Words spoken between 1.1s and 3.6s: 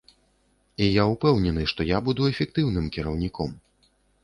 ўпэўнены, што я буду эфектыўным кіраўніком.